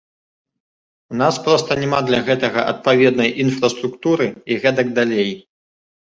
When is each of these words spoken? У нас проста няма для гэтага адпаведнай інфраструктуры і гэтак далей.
У 1.15 1.17
нас 1.21 1.35
проста 1.47 1.75
няма 1.81 1.99
для 2.07 2.19
гэтага 2.29 2.63
адпаведнай 2.71 3.29
інфраструктуры 3.43 4.27
і 4.51 4.57
гэтак 4.63 4.87
далей. 4.99 5.29